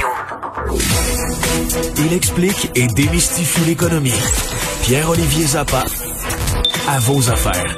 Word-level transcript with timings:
Radio. 0.00 0.78
Il 1.98 2.12
explique 2.12 2.70
et 2.74 2.86
démystifie 2.86 3.60
l'économie. 3.66 4.12
Pierre-Olivier 4.82 5.46
Zappa, 5.46 5.84
à 6.88 6.98
vos 7.00 7.30
affaires. 7.30 7.76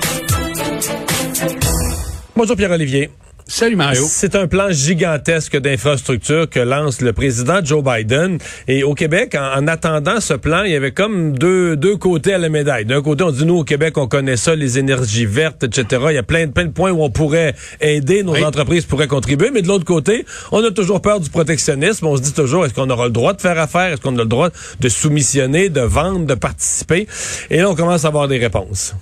Bonjour 2.37 2.57
Pierre-Olivier. 2.57 3.11
Salut 3.47 3.77
Mario. 3.77 4.05
C'est 4.09 4.37
un 4.37 4.47
plan 4.47 4.71
gigantesque 4.71 5.57
d'infrastructure 5.59 6.49
que 6.49 6.61
lance 6.61 7.01
le 7.01 7.13
président 7.13 7.61
Joe 7.63 7.83
Biden. 7.83 8.39
Et 8.69 8.83
au 8.85 8.95
Québec, 8.95 9.37
en, 9.39 9.67
attendant 9.67 10.21
ce 10.21 10.35
plan, 10.35 10.63
il 10.63 10.73
y 10.73 10.77
avait 10.77 10.93
comme 10.93 11.37
deux, 11.37 11.77
deux 11.77 11.97
côtés 11.97 12.35
à 12.35 12.39
la 12.39 12.49
médaille. 12.49 12.85
D'un 12.85 13.03
côté, 13.03 13.25
on 13.25 13.31
dit, 13.31 13.45
nous, 13.45 13.59
au 13.59 13.65
Québec, 13.65 13.99
on 13.99 14.07
connaît 14.07 14.37
ça, 14.37 14.55
les 14.55 14.79
énergies 14.79 15.27
vertes, 15.27 15.65
etc. 15.65 16.03
Il 16.11 16.15
y 16.15 16.19
a 16.19 16.23
plein, 16.23 16.49
plein 16.49 16.67
de 16.67 16.71
points 16.73 16.93
où 16.93 17.03
on 17.03 17.11
pourrait 17.11 17.55
aider, 17.81 18.23
nos 18.23 18.43
entreprises 18.43 18.87
pourraient 18.87 19.09
contribuer. 19.09 19.51
Mais 19.51 19.63
de 19.63 19.69
l'autre 19.69 19.85
côté, 19.85 20.25
on 20.51 20.65
a 20.65 20.71
toujours 20.71 21.03
peur 21.03 21.21
du 21.21 21.29
protectionnisme. 21.29 22.07
On 22.07 22.17
se 22.17 22.23
dit 22.23 22.33
toujours, 22.33 22.65
est-ce 22.65 22.75
qu'on 22.75 22.91
aura 22.91 23.07
le 23.07 23.13
droit 23.13 23.35
de 23.35 23.41
faire 23.41 23.59
affaire? 23.59 23.93
Est-ce 23.93 24.01
qu'on 24.01 24.17
a 24.17 24.23
le 24.23 24.29
droit 24.29 24.51
de 24.81 24.89
soumissionner, 24.89 25.69
de 25.69 25.81
vendre, 25.81 26.27
de 26.27 26.35
participer? 26.35 27.07
Et 27.51 27.59
là, 27.59 27.69
on 27.69 27.75
commence 27.75 28.05
à 28.05 28.09
avoir 28.09 28.29
des 28.29 28.39
réponses. 28.39 28.95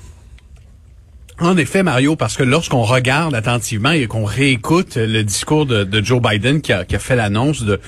En 1.42 1.56
effet, 1.56 1.82
Mario, 1.82 2.16
parce 2.16 2.36
que 2.36 2.42
lorsqu'on 2.42 2.82
regarde 2.82 3.34
attentivement 3.34 3.92
et 3.92 4.06
qu'on 4.06 4.24
réécoute 4.24 4.96
le 4.96 5.22
discours 5.22 5.64
de, 5.64 6.04
Joe 6.04 6.20
Biden 6.20 6.60
qui 6.60 6.70
a, 6.74 6.84
fait 6.98 7.16
l'annonce 7.16 7.64
de, 7.64 7.80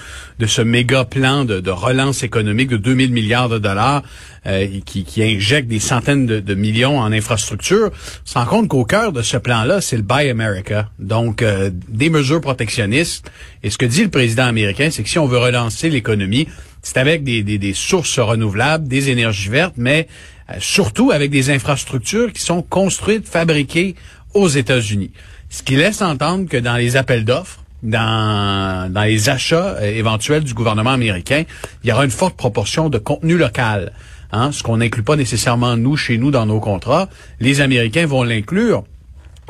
ce 0.46 0.62
méga 0.62 1.04
plan 1.04 1.44
de, 1.44 1.70
relance 1.70 2.22
économique 2.22 2.70
de 2.70 2.78
2000 2.78 3.12
milliards 3.12 3.50
de 3.50 3.58
dollars 3.58 4.04
euh, 4.46 4.66
qui, 4.86 5.22
injecte 5.22 5.68
des 5.68 5.80
centaines 5.80 6.24
de, 6.24 6.54
millions 6.54 6.98
en 6.98 7.12
infrastructure, 7.12 7.90
on 7.92 8.26
se 8.28 8.38
rend 8.38 8.46
compte 8.46 8.68
qu'au 8.68 8.86
cœur 8.86 9.12
de 9.12 9.20
ce 9.20 9.36
plan-là, 9.36 9.82
c'est 9.82 9.96
le 9.96 10.02
Buy 10.02 10.30
America. 10.30 10.88
Donc, 10.98 11.42
euh, 11.42 11.68
des 11.88 12.08
mesures 12.08 12.40
protectionnistes. 12.40 13.30
Et 13.62 13.68
ce 13.68 13.76
que 13.76 13.84
dit 13.84 14.02
le 14.02 14.10
président 14.10 14.46
américain, 14.46 14.88
c'est 14.90 15.02
que 15.02 15.10
si 15.10 15.18
on 15.18 15.26
veut 15.26 15.38
relancer 15.38 15.90
l'économie, 15.90 16.48
c'est 16.80 16.96
avec 16.96 17.22
des, 17.22 17.72
sources 17.74 18.18
renouvelables, 18.18 18.88
des 18.88 19.10
énergies 19.10 19.50
vertes, 19.50 19.74
mais 19.76 20.08
surtout 20.58 21.10
avec 21.10 21.30
des 21.30 21.50
infrastructures 21.50 22.32
qui 22.32 22.42
sont 22.42 22.62
construites, 22.62 23.28
fabriquées 23.28 23.94
aux 24.34 24.48
États-Unis. 24.48 25.10
Ce 25.50 25.62
qui 25.62 25.76
laisse 25.76 26.02
entendre 26.02 26.48
que 26.48 26.56
dans 26.56 26.76
les 26.76 26.96
appels 26.96 27.24
d'offres, 27.24 27.62
dans, 27.82 28.90
dans 28.92 29.02
les 29.02 29.28
achats 29.28 29.76
euh, 29.80 29.90
éventuels 29.90 30.44
du 30.44 30.54
gouvernement 30.54 30.90
américain, 30.90 31.44
il 31.82 31.90
y 31.90 31.92
aura 31.92 32.04
une 32.04 32.10
forte 32.10 32.36
proportion 32.36 32.88
de 32.88 32.98
contenu 32.98 33.36
local. 33.36 33.92
Hein, 34.30 34.50
ce 34.50 34.62
qu'on 34.62 34.78
n'inclut 34.78 35.02
pas 35.02 35.16
nécessairement 35.16 35.76
nous, 35.76 35.96
chez 35.96 36.16
nous, 36.16 36.30
dans 36.30 36.46
nos 36.46 36.60
contrats. 36.60 37.10
Les 37.38 37.60
Américains 37.60 38.06
vont 38.06 38.22
l'inclure. 38.22 38.84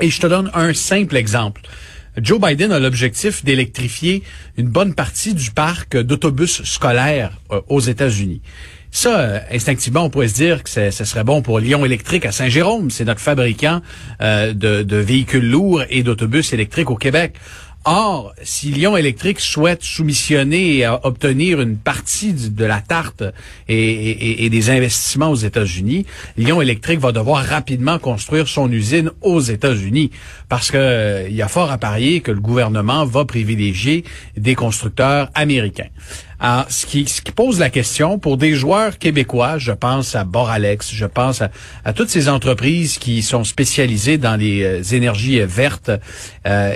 Et 0.00 0.11
je 0.11 0.20
te 0.20 0.27
donne 0.27 0.50
un 0.55 0.75
simple 0.75 1.16
exemple. 1.16 1.62
Joe 2.20 2.41
Biden 2.41 2.72
a 2.72 2.78
l'objectif 2.78 3.44
d'électrifier 3.44 4.22
une 4.56 4.69
bonne 4.69 4.94
partie 4.94 5.34
du 5.34 5.50
parc 5.50 5.97
d'autobus 5.97 6.62
scolaires 6.64 7.39
euh, 7.53 7.61
aux 7.69 7.81
États-Unis. 7.81 8.42
Ça, 8.95 9.21
euh, 9.21 9.41
instinctivement, 9.51 10.05
on 10.05 10.11
pourrait 10.11 10.29
se 10.29 10.35
dire 10.35 10.62
que 10.62 10.69
ce 10.69 11.05
serait 11.05 11.25
bon 11.25 11.41
pour 11.41 11.59
Lyon 11.59 11.87
Électrique 11.87 12.27
à 12.27 12.31
Saint-Jérôme. 12.31 12.91
C'est 12.91 13.07
notre 13.07 13.23
fabricant 13.23 13.81
euh, 14.21 14.53
de, 14.53 14.97
véhicules 14.97 15.49
lourds 15.51 15.83
et 15.89 16.03
d'autobus 16.03 16.53
électriques 16.53 16.91
au 16.91 16.97
Québec. 16.97 17.37
Or, 17.84 18.33
si 18.45 18.71
Lyon 18.71 18.97
Électrique 18.97 19.41
souhaite 19.41 19.83
soumissionner 19.83 20.79
et 20.79 20.87
obtenir 20.87 21.61
une 21.61 21.79
partie 21.79 22.33
de 22.33 22.65
la 22.65 22.81
tarte 22.81 23.25
et, 23.67 24.49
des 24.51 24.71
investissements 24.71 25.31
aux 25.31 25.37
États-Unis, 25.37 26.06
Lyon 26.37 26.62
Électrique 26.62 27.01
va 27.01 27.11
devoir 27.11 27.45
rapidement 27.45 27.99
construire 27.99 28.47
son 28.47 28.71
usine 28.71 29.11
aux 29.21 29.41
États-Unis 29.41 30.12
parce 30.49 30.71
que 30.71 30.77
euh, 30.77 31.29
il 31.29 31.34
y 31.34 31.43
a 31.43 31.49
fort 31.49 31.73
à 31.73 31.79
parier 31.79 32.21
que 32.21 32.31
le 32.31 32.41
gouvernement 32.41 33.05
va 33.05 33.25
privilégier 33.25 34.05
des 34.37 34.55
constructeurs 34.55 35.31
américains. 35.34 35.89
Alors, 36.45 36.67
ce 36.71 36.87
qui, 36.87 37.07
ce 37.07 37.23
qui 37.23 37.31
pose 37.31 37.61
la 37.61 37.71
question 37.71 38.19
pour 38.19 38.37
des 38.37 38.57
joueurs 38.57 38.98
québécois, 38.98 39.59
je 39.59 39.71
pense 39.71 40.17
à 40.17 40.25
Boralex, 40.25 40.93
je 40.93 41.07
pense 41.07 41.41
à, 41.41 41.93
toutes 41.93 42.09
ces 42.09 42.29
entreprises 42.29 42.99
qui 42.99 43.22
sont 43.22 43.44
spécialisées 43.44 44.19
dans 44.19 44.34
les 44.34 44.65
euh, 44.65 44.83
énergies 44.83 45.39
vertes. 45.43 45.93
Euh, 46.44 46.75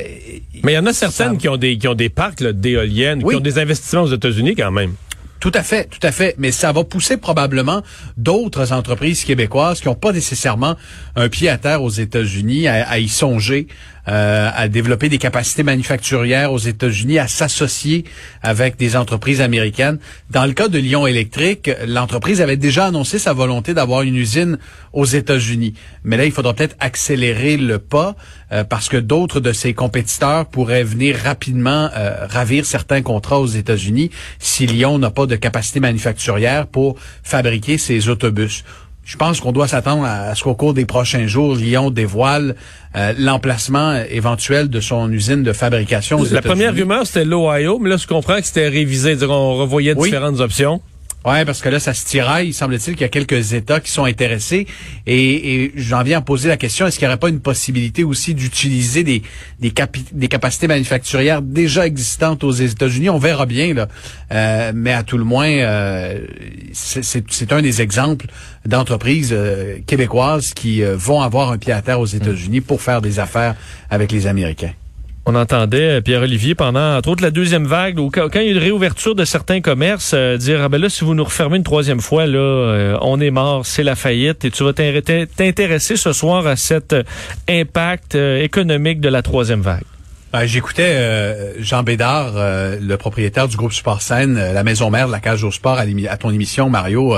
Mais 0.63 0.73
il 0.73 0.77
y 0.77 0.79
en 0.79 0.87
a 0.87 0.93
certaines 0.93 1.37
qui 1.37 1.49
ont 1.49 1.57
des 1.57 1.79
qui 1.79 1.89
ont 1.89 1.95
des 1.95 2.11
parcs 2.11 2.45
d'éoliennes, 2.45 3.25
qui 3.25 3.35
ont 3.35 3.41
des 3.41 3.59
investissements 3.59 4.03
aux 4.03 4.15
États-Unis 4.15 4.55
quand 4.55 4.71
même. 4.71 4.93
Tout 5.41 5.53
à 5.55 5.63
fait, 5.63 5.85
tout 5.85 6.05
à 6.05 6.13
fait. 6.13 6.35
Mais 6.39 6.51
ça 6.51 6.73
va 6.73 6.85
pousser 6.85 7.19
probablement 7.19 7.83
d'autres 8.17 8.73
entreprises 8.73 9.25
québécoises 9.25 9.81
qui 9.81 9.89
n'ont 9.89 9.95
pas 9.95 10.13
nécessairement 10.13 10.77
un 11.15 11.29
pied 11.29 11.49
à 11.49 11.59
terre 11.59 11.83
aux 11.83 11.91
États-Unis 11.91 12.69
à, 12.69 12.99
y 12.99 13.09
songer, 13.09 13.67
euh, 14.09 14.51
à 14.55 14.69
développer 14.69 15.09
des 15.09 15.19
capacités 15.19 15.63
manufacturières 15.63 16.53
aux 16.53 16.59
États-Unis, 16.59 17.19
à 17.19 17.29
s'associer 17.29 18.05
avec 18.43 18.77
des 18.77 18.97
entreprises 18.97 19.41
américaines. 19.41 19.99
Dans 20.31 20.47
le 20.47 20.53
cas 20.53 20.69
de 20.69 20.79
Lyon 20.79 21.07
Électrique, 21.07 21.71
l'entreprise 21.87 22.41
avait 22.41 22.57
déjà 22.57 22.87
annoncé 22.87 23.19
sa 23.19 23.33
volonté 23.33 23.75
d'avoir 23.75 24.03
une 24.03 24.17
usine 24.17 24.59
aux 24.93 25.05
États-Unis. 25.05 25.75
Mais 26.05 26.17
là, 26.17 26.25
il 26.25 26.33
faudra 26.33 26.55
peut-être 26.55 26.77
accélérer 26.81 27.57
le 27.57 27.79
pas 27.79 28.17
euh, 28.53 28.65
parce 28.65 28.89
que 28.89 28.97
d'autres 28.97 29.41
de 29.41 29.53
ses 29.53 29.75
compétiteurs 29.75 30.47
pourraient 30.47 30.85
venir 30.85 31.17
rapidement 31.17 31.91
euh, 31.97 32.27
ravir 32.29 32.65
certains 32.65 33.03
contrats 33.03 33.41
aux 33.41 33.47
États-Unis 33.47 34.11
si 34.39 34.67
Lyon 34.67 34.99
n'a 34.99 35.11
pas 35.11 35.27
de 35.27 35.37
capacité 35.37 35.81
manufacturière 35.81 36.67
pour 36.67 36.97
fabriquer 37.23 37.77
ses 37.77 38.09
autobus. 38.09 38.65
Je 39.07 39.17
pense 39.17 39.41
qu'on 39.41 39.53
doit 39.53 39.69
s'attendre 39.69 40.05
à 40.05 40.35
ce 40.35 40.43
qu'au 40.43 40.57
cours 40.57 40.75
des 40.75 40.85
prochains 40.85 41.29
jours, 41.29 41.55
Lyon 41.55 41.91
dévoile 41.91 42.57
euh, 42.97 43.15
l'emplacement 43.17 44.03
éventuel 44.11 44.69
de 44.69 44.81
son 44.81 45.13
usine 45.13 45.45
de 45.45 45.53
fabrication. 45.53 46.21
La 46.33 46.43
première 46.43 46.75
rumeur, 46.75 47.07
c'était 47.07 47.25
l'Ohio, 47.25 47.79
mais 47.79 47.89
là, 47.89 47.99
je 47.99 48.09
comprends 48.09 48.41
que 48.41 48.47
c'était 48.47 48.67
révisé. 48.69 49.17
On 49.23 49.55
revoyait 49.55 49.95
différentes 49.95 50.41
options. 50.41 50.83
Ouais, 51.27 51.45
parce 51.45 51.61
que 51.61 51.69
là, 51.69 51.81
ça 51.81 51.93
se 51.93 52.07
tiraille. 52.07 52.49
Il 52.49 52.55
semble-t-il 52.55 52.95
qu'il 52.95 53.01
y 53.01 53.05
a 53.05 53.09
quelques 53.09 53.53
États 53.53 53.81
qui 53.81 53.91
sont 53.91 54.05
intéressés. 54.05 54.69
Et, 55.09 55.65
et 55.65 55.73
j'en 55.75 56.05
viens 56.05 56.19
à 56.19 56.21
poser 56.21 56.49
la 56.49 56.57
question, 56.57 56.87
est-ce 56.87 57.01
qu'il 57.01 57.09
n'y 57.09 57.13
aurait 57.13 57.19
pas 57.19 57.31
une 57.31 57.41
possibilité 57.41 58.05
aussi 58.05 58.33
d'utiliser 58.33 59.03
des, 59.03 59.23
des, 59.59 59.73
des, 60.13 60.29
capacités 60.29 60.69
manufacturières 60.69 61.43
déjà 61.43 61.85
existantes 61.85 62.45
aux 62.45 62.53
États-Unis? 62.53 63.11
On 63.11 63.19
verra 63.19 63.45
bien, 63.45 63.75
là. 63.75 63.89
Euh, 64.31 64.71
mais 64.73 64.93
à 64.93 65.03
tout 65.03 65.19
le 65.19 65.25
moins, 65.25 65.49
euh, 65.49 66.25
c'est 66.73 67.53
un 67.53 67.61
des 67.61 67.83
exemples 67.83 68.27
d'entreprises 68.65 69.31
euh, 69.33 69.79
québécoises 69.85 70.55
qui 70.55 70.83
vont 70.83 71.23
avoir 71.23 71.51
un 71.51 71.59
pied 71.59 71.73
à 71.73 71.83
terre 71.83 71.99
aux 71.99 72.07
États-Unis 72.07 72.61
pour 72.61 72.81
faire 72.83 73.03
des 73.03 73.19
affaires 73.19 73.57
avec 73.91 74.13
les 74.13 74.29
Américains. 74.29 74.75
On 75.29 75.35
entendait 75.35 75.97
euh, 75.97 76.01
Pierre-Olivier 76.01 76.55
pendant, 76.55 76.97
entre 76.97 77.09
autres, 77.09 77.23
la 77.23 77.33
deuxième 77.33 77.67
vague, 77.67 77.99
où 77.99 78.11
quand, 78.11 78.29
il 78.35 78.43
y 78.43 78.49
a 78.49 78.53
une 78.53 78.59
réouverture 78.59 79.17
de 79.17 79.25
certains 79.25 79.61
commerces, 79.61 80.13
euh, 80.15 80.37
dire, 80.37 80.61
ah 80.63 80.69
ben 80.69 80.81
là, 80.81 80.89
si 80.89 81.05
vous 81.05 81.15
nous 81.15 81.25
refermez 81.25 81.57
une 81.57 81.65
troisième 81.65 82.01
fois, 82.01 82.27
là, 82.27 82.39
euh, 82.39 82.97
on 83.01 83.21
est 83.21 83.33
mort, 83.33 83.67
c'est 83.67 83.83
la 83.83 83.97
faillite, 83.97 84.45
et 84.45 84.53
tu 84.53 84.63
vas 84.63 84.73
t'intéresser 84.73 85.97
ce 85.97 86.13
soir 86.13 86.47
à 86.47 86.55
cet 86.55 86.95
impact 87.49 88.15
économique 88.15 89.01
de 89.01 89.09
la 89.09 89.23
troisième 89.23 89.63
vague. 89.63 89.83
Ben, 90.37 90.45
j'écoutais 90.45 91.55
Jean 91.61 91.83
Bédard, 91.83 92.35
le 92.37 92.97
propriétaire 92.97 93.49
du 93.49 93.57
groupe 93.57 93.73
Sport 93.73 94.03
Scène, 94.03 94.35
la 94.35 94.63
maison 94.65 94.91
mère 94.91 95.07
de 95.07 95.13
la 95.13 95.21
cage 95.21 95.43
au 95.45 95.51
sport, 95.51 95.79
à, 95.79 96.17
ton 96.19 96.31
émission, 96.31 96.69
Mario, 96.69 97.15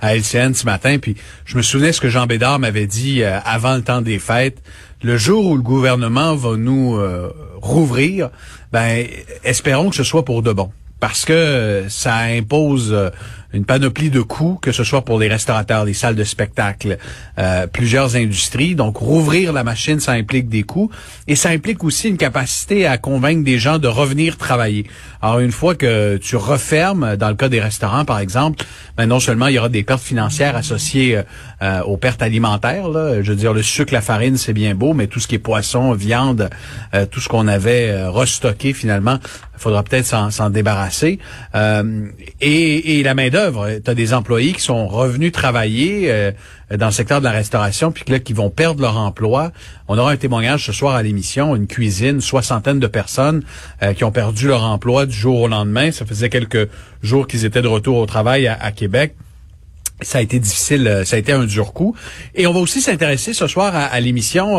à 0.00 0.16
LCN 0.16 0.54
ce 0.54 0.64
matin. 0.64 0.96
Puis 0.96 1.14
je 1.44 1.58
me 1.58 1.62
souvenais 1.62 1.92
ce 1.92 2.00
que 2.00 2.08
Jean 2.08 2.24
Bédard 2.24 2.58
m'avait 2.58 2.86
dit 2.86 3.22
avant 3.22 3.74
le 3.74 3.82
temps 3.82 4.00
des 4.00 4.18
fêtes 4.18 4.62
le 5.04 5.18
jour 5.18 5.46
où 5.46 5.54
le 5.54 5.62
gouvernement 5.62 6.34
va 6.34 6.56
nous 6.56 6.96
euh, 6.96 7.30
rouvrir, 7.60 8.30
ben 8.72 9.06
espérons 9.44 9.90
que 9.90 9.96
ce 9.96 10.02
soit 10.02 10.24
pour 10.24 10.42
de 10.42 10.52
bon 10.52 10.72
parce 10.98 11.26
que 11.26 11.84
ça 11.90 12.16
impose 12.16 12.90
euh, 12.90 13.10
une 13.54 13.64
panoplie 13.64 14.10
de 14.10 14.20
coûts, 14.20 14.58
que 14.60 14.72
ce 14.72 14.82
soit 14.82 15.02
pour 15.02 15.18
les 15.18 15.28
restaurateurs, 15.28 15.84
les 15.84 15.94
salles 15.94 16.16
de 16.16 16.24
spectacle, 16.24 16.98
euh, 17.38 17.66
plusieurs 17.68 18.16
industries. 18.16 18.74
Donc, 18.74 18.96
rouvrir 18.96 19.52
la 19.52 19.62
machine, 19.62 20.00
ça 20.00 20.12
implique 20.12 20.48
des 20.48 20.64
coûts 20.64 20.90
et 21.28 21.36
ça 21.36 21.50
implique 21.50 21.84
aussi 21.84 22.08
une 22.08 22.16
capacité 22.16 22.86
à 22.86 22.98
convaincre 22.98 23.44
des 23.44 23.58
gens 23.58 23.78
de 23.78 23.86
revenir 23.86 24.36
travailler. 24.36 24.86
Alors, 25.22 25.38
une 25.38 25.52
fois 25.52 25.76
que 25.76 26.16
tu 26.16 26.34
refermes, 26.34 27.16
dans 27.16 27.28
le 27.28 27.36
cas 27.36 27.48
des 27.48 27.60
restaurants, 27.60 28.04
par 28.04 28.18
exemple, 28.18 28.64
ben, 28.96 29.06
non 29.06 29.20
seulement 29.20 29.46
il 29.46 29.54
y 29.54 29.58
aura 29.58 29.68
des 29.68 29.84
pertes 29.84 30.02
financières 30.02 30.56
associées 30.56 31.22
euh, 31.62 31.80
aux 31.82 31.96
pertes 31.96 32.22
alimentaires, 32.22 32.88
là, 32.88 33.22
je 33.22 33.30
veux 33.30 33.36
dire, 33.36 33.52
le 33.52 33.62
sucre, 33.62 33.94
la 33.94 34.00
farine, 34.00 34.36
c'est 34.36 34.52
bien 34.52 34.74
beau, 34.74 34.94
mais 34.94 35.06
tout 35.06 35.20
ce 35.20 35.28
qui 35.28 35.36
est 35.36 35.38
poisson, 35.38 35.92
viande, 35.92 36.50
euh, 36.92 37.06
tout 37.06 37.20
ce 37.20 37.28
qu'on 37.28 37.46
avait 37.46 38.04
restocké, 38.06 38.72
finalement, 38.72 39.18
il 39.56 39.60
faudra 39.60 39.84
peut-être 39.84 40.32
s'en 40.32 40.50
débarrasser. 40.50 41.20
et, 41.54 42.98
et 42.98 43.02
la 43.04 43.14
main 43.50 43.80
tu 43.80 43.90
as 43.90 43.94
des 43.94 44.14
employés 44.14 44.52
qui 44.52 44.60
sont 44.60 44.86
revenus 44.86 45.32
travailler 45.32 46.10
euh, 46.10 46.32
dans 46.74 46.86
le 46.86 46.92
secteur 46.92 47.20
de 47.20 47.24
la 47.24 47.30
restauration, 47.30 47.92
puis 47.92 48.04
là, 48.08 48.18
qui 48.18 48.32
vont 48.32 48.50
perdre 48.50 48.80
leur 48.80 48.96
emploi. 48.96 49.52
On 49.88 49.98
aura 49.98 50.12
un 50.12 50.16
témoignage 50.16 50.66
ce 50.66 50.72
soir 50.72 50.94
à 50.94 51.02
l'émission, 51.02 51.54
une 51.56 51.66
cuisine, 51.66 52.20
soixantaine 52.20 52.80
de 52.80 52.86
personnes 52.86 53.42
euh, 53.82 53.92
qui 53.92 54.04
ont 54.04 54.12
perdu 54.12 54.48
leur 54.48 54.62
emploi 54.62 55.06
du 55.06 55.16
jour 55.16 55.40
au 55.40 55.48
lendemain. 55.48 55.90
Ça 55.90 56.06
faisait 56.06 56.28
quelques 56.28 56.68
jours 57.02 57.26
qu'ils 57.26 57.44
étaient 57.44 57.62
de 57.62 57.68
retour 57.68 57.98
au 57.98 58.06
travail 58.06 58.46
à, 58.46 58.72
Québec 58.72 59.14
ça 60.02 60.18
a 60.18 60.20
été 60.20 60.40
difficile, 60.40 60.88
euh, 60.88 61.04
ça 61.04 61.16
a 61.16 61.18
été 61.18 61.32
un 61.32 61.44
dur 61.44 61.72
coup. 61.72 61.94
Et 62.34 62.46
on 62.46 62.52
va 62.52 62.58
aussi 62.58 62.80
s'intéresser 62.80 63.32
ce 63.32 63.46
soir 63.46 63.72
à, 63.74 64.00
l'émission 64.00 64.58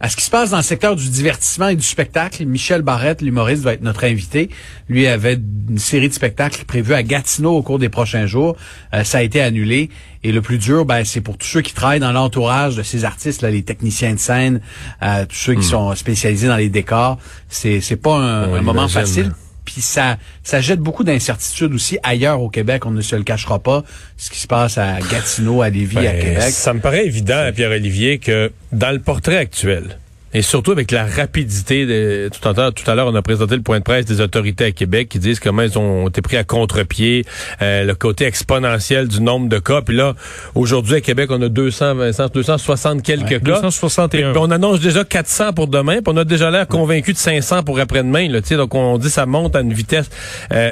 à 0.00 0.08
ce 0.08 0.16
qui 0.16 0.24
se 0.24 0.30
passe 0.30 0.50
dans 0.50 0.58
le 0.58 0.62
secteur 0.62 0.94
du 0.94 1.08
divertissement 1.08 1.68
et 1.68 1.76
du 1.76 1.82
spectacle. 1.82 2.44
Michel 2.46 2.82
Barrette, 2.82 3.20
l'humoriste, 3.20 3.62
va 3.62 3.72
être 3.72 3.82
notre 3.82 4.04
invité. 4.04 4.48
Lui 4.88 5.06
avait 5.06 5.38
une 5.68 5.78
série 5.78 6.08
de 6.08 6.14
spectacles 6.14 6.64
prévus 6.64 6.94
à 6.94 7.02
Gatineau 7.02 7.56
au 7.56 7.62
cours 7.62 7.78
des 7.78 7.88
prochains 7.88 8.26
jours. 8.26 8.56
Euh, 8.94 9.02
ça 9.02 9.18
a 9.18 9.22
été 9.22 9.40
annulé. 9.40 9.90
Et 10.22 10.32
le 10.32 10.40
plus 10.40 10.58
dur, 10.58 10.84
ben, 10.84 11.04
c'est 11.04 11.20
pour 11.20 11.36
tous 11.36 11.46
ceux 11.46 11.62
qui 11.62 11.74
travaillent 11.74 12.00
dans 12.00 12.12
l'entourage 12.12 12.76
de 12.76 12.82
ces 12.82 13.04
artistes, 13.04 13.42
là, 13.42 13.50
les 13.50 13.62
techniciens 13.62 14.14
de 14.14 14.18
scène, 14.18 14.60
euh, 15.02 15.26
tous 15.26 15.36
ceux 15.36 15.54
qui 15.54 15.60
hmm. 15.60 15.62
sont 15.62 15.94
spécialisés 15.94 16.48
dans 16.48 16.56
les 16.56 16.68
décors. 16.68 17.18
C'est 17.48 17.80
c'est 17.80 17.96
pas 17.96 18.14
un, 18.14 18.62
moment 18.62 18.88
facile. 18.88 19.32
Puis 19.70 19.82
ça, 19.82 20.16
ça 20.42 20.62
jette 20.62 20.80
beaucoup 20.80 21.04
d'incertitudes 21.04 21.74
aussi 21.74 21.98
ailleurs 22.02 22.40
au 22.40 22.48
Québec. 22.48 22.86
On 22.86 22.90
ne 22.90 23.02
se 23.02 23.14
le 23.14 23.22
cachera 23.22 23.58
pas. 23.58 23.84
Ce 24.16 24.30
qui 24.30 24.38
se 24.38 24.46
passe 24.46 24.78
à 24.78 24.98
Gatineau, 25.12 25.60
à 25.60 25.68
Lévis, 25.68 25.98
à 25.98 26.12
ben, 26.12 26.22
Québec. 26.22 26.50
Ça 26.52 26.72
me 26.72 26.80
paraît 26.80 27.04
évident, 27.04 27.50
Pierre-Olivier, 27.54 28.18
que 28.18 28.50
dans 28.72 28.92
le 28.92 28.98
portrait 28.98 29.36
actuel, 29.36 29.98
et 30.34 30.42
surtout 30.42 30.72
avec 30.72 30.90
la 30.90 31.06
rapidité, 31.06 31.86
de, 31.86 32.28
tout, 32.28 32.48
à, 32.48 32.72
tout 32.72 32.90
à 32.90 32.94
l'heure, 32.94 33.06
on 33.08 33.14
a 33.14 33.22
présenté 33.22 33.56
le 33.56 33.62
point 33.62 33.78
de 33.78 33.84
presse 33.84 34.04
des 34.04 34.20
autorités 34.20 34.64
à 34.64 34.72
Québec 34.72 35.08
qui 35.08 35.18
disent 35.18 35.40
comment 35.40 35.62
ils 35.62 35.78
ont 35.78 36.08
été 36.08 36.20
pris 36.20 36.36
à 36.36 36.44
contre-pied, 36.44 37.24
euh, 37.62 37.84
le 37.84 37.94
côté 37.94 38.24
exponentiel 38.24 39.08
du 39.08 39.22
nombre 39.22 39.48
de 39.48 39.58
cas. 39.58 39.80
Puis 39.80 39.96
là, 39.96 40.14
aujourd'hui 40.54 40.96
à 40.96 41.00
Québec, 41.00 41.30
on 41.30 41.40
a 41.40 41.48
200, 41.48 41.94
260 42.34 43.02
quelques 43.02 43.42
cas. 43.42 43.60
261. 43.60 44.34
on 44.36 44.50
annonce 44.50 44.80
déjà 44.80 45.04
400 45.04 45.54
pour 45.54 45.66
demain, 45.66 46.02
puis 46.02 46.12
on 46.14 46.16
a 46.16 46.24
déjà 46.24 46.50
l'air 46.50 46.66
convaincu 46.66 47.12
de 47.12 47.18
500 47.18 47.62
pour 47.62 47.80
après-demain. 47.80 48.28
Là, 48.28 48.40
donc 48.40 48.74
on 48.74 48.98
dit 48.98 49.10
ça 49.10 49.24
monte 49.24 49.56
à 49.56 49.60
une 49.60 49.72
vitesse. 49.72 50.10
Euh, 50.52 50.70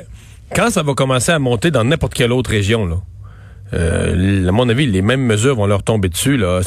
quand 0.55 0.71
ça 0.71 0.83
va 0.83 0.95
commencer 0.95 1.33
à 1.33 1.39
monter 1.39 1.71
dans 1.71 1.85
n'importe 1.85 2.15
quelle 2.15 2.33
autre 2.33 2.51
région, 2.51 2.87
là, 2.87 2.97
euh, 3.75 4.49
à 4.49 4.53
mon 4.53 4.69
avis, 4.69 4.87
les 4.87 5.03
mêmes 5.03 5.23
mesures 5.23 5.57
vont 5.57 5.67
leur 5.67 5.83
tomber 5.83 6.09
dessus. 6.09 6.37
Là. 6.37 6.61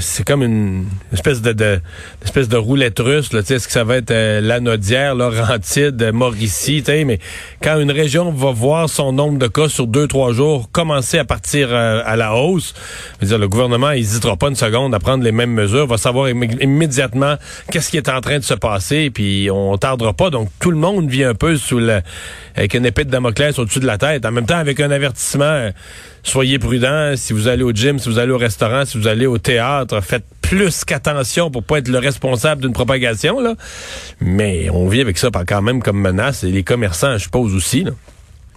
c'est 0.00 0.24
comme 0.24 0.42
une 0.42 0.86
espèce 1.12 1.42
de, 1.42 1.52
de 1.52 1.80
espèce 2.22 2.48
de 2.48 2.56
roulette 2.56 2.98
russe. 3.00 3.32
Là. 3.32 3.40
Est-ce 3.40 3.66
que 3.66 3.72
ça 3.72 3.84
va 3.84 3.96
être 3.96 4.12
euh, 4.12 4.40
Lanaudière, 4.40 5.14
Laurentide, 5.14 6.10
Mauricie? 6.12 6.84
Mais 7.06 7.18
quand 7.62 7.80
une 7.80 7.90
région 7.90 8.30
va 8.30 8.52
voir 8.52 8.88
son 8.88 9.12
nombre 9.12 9.38
de 9.38 9.48
cas 9.48 9.68
sur 9.68 9.86
deux, 9.86 10.06
trois 10.06 10.32
jours 10.32 10.70
commencer 10.70 11.18
à 11.18 11.24
partir 11.24 11.68
euh, 11.70 12.02
à 12.04 12.16
la 12.16 12.34
hausse, 12.34 12.74
dire, 13.20 13.38
le 13.38 13.48
gouvernement 13.48 13.90
n'hésitera 13.90 14.36
pas 14.36 14.48
une 14.48 14.54
seconde 14.54 14.94
à 14.94 15.00
prendre 15.00 15.24
les 15.24 15.32
mêmes 15.32 15.52
mesures, 15.52 15.86
va 15.86 15.96
savoir 15.96 16.28
immédiatement 16.28 17.34
qu'est-ce 17.70 17.90
qui 17.90 17.96
est 17.96 18.08
en 18.08 18.20
train 18.20 18.38
de 18.38 18.44
se 18.44 18.54
passer, 18.54 19.10
puis 19.10 19.48
on 19.50 19.76
tardera 19.76 20.12
pas. 20.12 20.30
Donc 20.30 20.50
tout 20.60 20.70
le 20.70 20.76
monde 20.76 21.08
vit 21.08 21.24
un 21.24 21.34
peu 21.34 21.56
sous 21.56 21.80
le, 21.80 22.00
avec 22.54 22.74
une 22.74 22.86
épée 22.86 23.04
de 23.04 23.10
Damoclès 23.10 23.58
au-dessus 23.58 23.80
de 23.80 23.86
la 23.86 23.98
tête. 23.98 24.24
En 24.24 24.30
même 24.30 24.46
temps, 24.46 24.56
avec 24.56 24.78
un 24.80 24.90
avertissement 24.90 25.44
euh, 25.44 25.70
soyez 26.24 26.58
prudents. 26.58 27.14
Si 27.16 27.32
vous 27.32 27.46
allez 27.46 27.62
au 27.62 27.72
gym, 27.72 27.98
si 27.98 28.08
vous 28.08 28.18
allez 28.18 28.32
au 28.32 28.38
restaurant, 28.38 28.84
si 28.84 28.98
vous 28.98 29.06
allez 29.06 29.26
au 29.26 29.38
théâtre, 29.38 30.00
faites 30.00 30.24
plus 30.40 30.84
qu'attention 30.84 31.50
pour 31.50 31.62
pas 31.62 31.78
être 31.78 31.88
le 31.88 31.98
responsable 31.98 32.62
d'une 32.62 32.72
propagation. 32.72 33.40
Là. 33.40 33.54
Mais 34.20 34.68
on 34.70 34.88
vit 34.88 35.00
avec 35.00 35.18
ça 35.18 35.30
quand 35.46 35.62
même 35.62 35.82
comme 35.82 36.00
menace. 36.00 36.42
Et 36.42 36.50
les 36.50 36.64
commerçants, 36.64 37.12
je 37.14 37.24
suppose 37.24 37.54
aussi. 37.54 37.84
Là. 37.84 37.92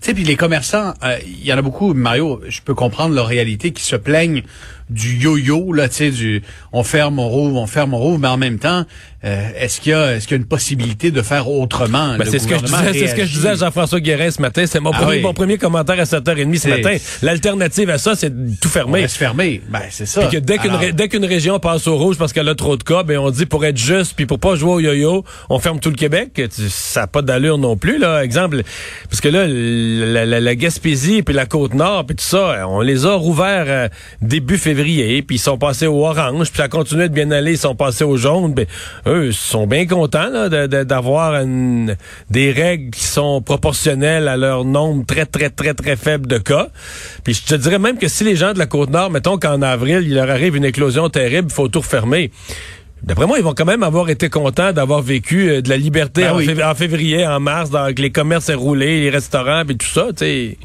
Tu 0.01 0.07
sais, 0.07 0.13
puis 0.13 0.23
les 0.23 0.35
commerçants, 0.35 0.93
euh, 1.03 1.17
il 1.25 1.45
y 1.45 1.51
en 1.51 1.57
a 1.57 1.61
beaucoup, 1.61 1.93
Mario, 1.93 2.41
je 2.47 2.61
peux 2.61 2.75
comprendre 2.75 3.15
leur 3.15 3.25
réalité, 3.25 3.71
qui 3.71 3.83
se 3.83 3.95
plaignent 3.95 4.43
du 4.89 5.17
yo-yo, 5.17 5.73
là, 5.73 5.89
tu 5.89 5.95
sais, 5.95 6.11
du 6.11 6.41
on 6.71 6.83
ferme, 6.83 7.19
on 7.19 7.27
rouvre, 7.27 7.57
on 7.57 7.67
ferme, 7.67 7.93
on 7.93 7.97
rouvre, 7.97 8.19
mais 8.19 8.27
en 8.27 8.37
même 8.37 8.59
temps, 8.59 8.85
euh, 9.25 9.49
est-ce 9.57 9.81
qu'il 9.81 9.91
y 9.91 9.95
a 9.95 10.15
est-ce 10.15 10.27
qu'il 10.27 10.37
y 10.37 10.39
a 10.39 10.41
une 10.41 10.47
possibilité 10.47 11.11
de 11.11 11.21
faire 11.21 11.49
autrement? 11.49 12.17
Ben, 12.17 12.27
c'est 12.29 12.39
ce 12.39 12.47
que 12.47 12.55
je 12.55 12.63
disais, 12.63 12.93
c'est 12.93 13.07
ce 13.07 13.15
que 13.15 13.25
je 13.25 13.33
disais 13.33 13.49
à 13.49 13.55
Jean-François 13.55 13.99
Guérin 13.99 14.31
ce 14.31 14.41
matin. 14.41 14.65
C'est 14.67 14.79
mon, 14.79 14.91
ah 14.93 14.99
premier, 14.99 15.21
mon 15.21 15.33
premier 15.33 15.57
commentaire 15.57 15.99
à 15.99 16.03
7h30 16.03 16.59
ce 16.59 16.67
matin. 16.69 16.95
L'alternative 17.23 17.89
à 17.89 17.97
ça, 17.97 18.15
c'est 18.15 18.29
de 18.29 18.55
tout 18.61 18.69
fermer. 18.69 19.03
On 19.03 19.07
se 19.07 19.17
fermer. 19.17 19.61
Ben, 19.69 19.81
c'est 19.89 20.05
ça. 20.05 20.21
Puis 20.21 20.37
que 20.37 20.43
dès 20.43 20.59
qu'une, 20.59 20.91
dès 20.93 21.09
qu'une 21.09 21.25
région 21.25 21.59
passe 21.59 21.87
au 21.87 21.97
rouge 21.97 22.17
parce 22.17 22.31
qu'elle 22.31 22.47
a 22.47 22.55
trop 22.55 22.77
de 22.77 22.83
cas, 22.83 23.03
ben, 23.03 23.17
on 23.17 23.31
dit 23.31 23.45
pour 23.45 23.65
être 23.65 23.77
juste 23.77 24.13
puis 24.15 24.25
pour 24.25 24.39
pas 24.39 24.55
jouer 24.55 24.71
au 24.71 24.79
yo-yo, 24.79 25.25
on 25.49 25.59
ferme 25.59 25.79
tout 25.79 25.89
le 25.89 25.95
Québec. 25.95 26.41
Ça 26.69 27.01
n'a 27.01 27.07
pas 27.07 27.21
d'allure 27.21 27.57
non 27.57 27.75
plus, 27.75 27.97
là. 27.97 28.23
Exemple, 28.23 28.61
parce 29.09 29.19
que 29.19 29.29
là, 29.29 29.45
la, 29.47 30.39
la, 30.39 30.55
Gaspésie 30.55 31.23
puis 31.23 31.33
la 31.33 31.45
Côte-Nord 31.45 32.05
puis 32.05 32.15
tout 32.15 32.23
ça, 32.23 32.67
on 32.67 32.81
les 32.81 33.05
a 33.05 33.13
rouverts 33.13 33.65
euh, 33.67 33.87
début 34.21 34.57
février 34.57 34.76
puis 34.83 35.35
ils 35.35 35.39
sont 35.39 35.57
passés 35.57 35.87
au 35.87 36.05
orange 36.05 36.49
puis 36.49 36.57
ça 36.57 36.67
continué 36.67 37.09
de 37.09 37.13
bien 37.13 37.31
aller, 37.31 37.53
ils 37.53 37.57
sont 37.57 37.75
passés 37.75 38.03
au 38.03 38.17
jaune. 38.17 38.53
Ben, 38.53 38.65
eux 39.07 39.31
sont 39.31 39.67
bien 39.67 39.85
contents 39.85 40.49
d'avoir 40.49 41.43
des 42.29 42.51
règles 42.51 42.91
qui 42.91 43.03
sont 43.03 43.41
proportionnelles 43.41 44.27
à 44.27 44.37
leur 44.37 44.65
nombre 44.65 45.05
très, 45.05 45.25
très, 45.25 45.49
très, 45.49 45.73
très 45.73 45.95
faible 45.95 46.27
de 46.27 46.37
cas. 46.37 46.69
Puis 47.23 47.33
je 47.33 47.43
te 47.43 47.55
dirais 47.55 47.79
même 47.79 47.97
que 47.97 48.07
si 48.07 48.23
les 48.23 48.35
gens 48.35 48.53
de 48.53 48.59
la 48.59 48.65
Côte-Nord, 48.65 49.11
mettons 49.11 49.37
qu'en 49.37 49.61
avril, 49.61 50.03
il 50.05 50.15
leur 50.15 50.29
arrive 50.29 50.55
une 50.55 50.65
éclosion 50.65 51.09
terrible, 51.09 51.47
il 51.49 51.53
faut 51.53 51.67
tout 51.67 51.79
refermer. 51.79 52.31
D'après 53.03 53.27
moi, 53.27 53.37
ils 53.37 53.43
vont 53.43 53.53
quand 53.53 53.65
même 53.65 53.83
avoir 53.83 54.09
été 54.09 54.29
contents 54.29 54.73
d'avoir 54.73 55.01
vécu 55.01 55.49
euh, 55.49 55.61
de 55.61 55.69
la 55.69 55.77
liberté 55.77 56.23
ben 56.23 56.63
en, 56.63 56.75
février, 56.75 57.25
en 57.25 57.39
mars, 57.39 57.69
dans 57.69 57.85
les 57.85 58.11
commerces 58.11 58.51
roulés, 58.51 59.01
les 59.01 59.09
restaurants 59.09 59.63
et 59.67 59.75
tout 59.75 59.87
ça, 59.87 60.07
tu 60.09 60.25
sais. 60.25 60.57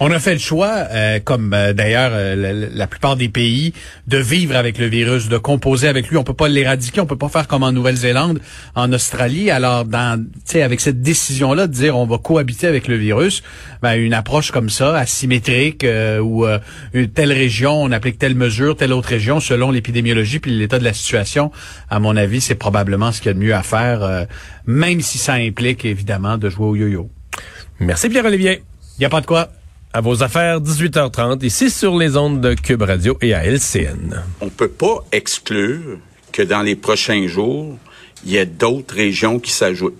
On 0.00 0.10
a 0.10 0.18
fait 0.18 0.32
le 0.32 0.40
choix, 0.40 0.86
euh, 0.90 1.20
comme 1.22 1.52
euh, 1.54 1.72
d'ailleurs 1.72 2.10
euh, 2.14 2.68
la, 2.74 2.86
plupart 2.88 3.14
des 3.14 3.28
pays, 3.28 3.72
de 4.08 4.18
vivre 4.18 4.56
avec 4.56 4.78
le 4.78 4.86
virus, 4.86 5.28
de 5.28 5.38
composer 5.38 5.86
avec 5.86 6.08
lui. 6.08 6.16
On 6.16 6.24
peut 6.24 6.34
pas 6.34 6.48
l'éradiquer, 6.48 7.00
on 7.00 7.06
peut 7.06 7.16
pas 7.16 7.28
faire 7.28 7.46
comme 7.46 7.62
en 7.62 7.70
Nouvelle-Zélande, 7.70 8.40
en 8.74 8.92
Australie. 8.92 9.52
Alors, 9.52 9.84
dans, 9.84 10.26
avec 10.54 10.80
cette 10.80 11.00
décision-là 11.00 11.68
de 11.68 11.72
dire 11.72 11.96
on 11.96 12.06
va 12.06 12.18
cohabiter 12.18 12.66
avec 12.66 12.88
le 12.88 12.96
virus, 12.96 13.44
ben, 13.82 13.94
une 13.94 14.14
approche 14.14 14.50
comme 14.50 14.68
ça, 14.68 14.96
asymétrique, 14.96 15.86
où 16.22 16.44
une 16.92 17.08
telle 17.08 17.32
région, 17.32 17.82
on 17.82 17.92
applique 17.92 18.18
telle 18.18 18.34
mesure, 18.34 18.76
telle 18.76 18.92
autre 18.92 19.08
région, 19.08 19.40
selon 19.40 19.70
l'épidémiologie 19.70 20.38
puis 20.38 20.50
l'état 20.50 20.78
de 20.78 20.84
la 20.84 20.92
situation, 20.92 21.50
à 21.88 22.00
mon 22.00 22.16
avis, 22.16 22.40
c'est 22.40 22.54
probablement 22.54 23.12
ce 23.12 23.20
qu'il 23.20 23.28
y 23.28 23.30
a 23.30 23.34
de 23.34 23.38
mieux 23.38 23.54
à 23.54 23.62
faire, 23.62 24.26
même 24.66 25.00
si 25.00 25.18
ça 25.18 25.34
implique 25.34 25.84
évidemment 25.84 26.38
de 26.38 26.48
jouer 26.48 26.66
au 26.66 26.76
yo-yo. 26.76 27.10
Merci 27.80 28.08
Pierre-Olivier. 28.08 28.62
Il 28.98 29.00
n'y 29.00 29.06
a 29.06 29.10
pas 29.10 29.20
de 29.20 29.26
quoi 29.26 29.50
à 29.94 30.00
vos 30.00 30.24
affaires, 30.24 30.60
18h30, 30.60 31.44
ici 31.44 31.70
sur 31.70 31.96
les 31.96 32.16
ondes 32.16 32.40
de 32.40 32.54
Cube 32.54 32.82
Radio 32.82 33.16
et 33.22 33.32
à 33.32 33.44
LCN. 33.44 34.24
On 34.40 34.48
peut 34.48 34.68
pas 34.68 35.04
exclure 35.12 35.98
que 36.32 36.42
dans 36.42 36.62
les 36.62 36.74
prochains 36.74 37.28
jours, 37.28 37.78
il 38.24 38.32
y 38.32 38.36
ait 38.36 38.44
d'autres 38.44 38.96
régions 38.96 39.38
qui 39.38 39.52
s'ajoutent. 39.52 39.96